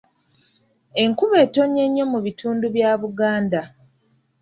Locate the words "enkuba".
1.03-1.35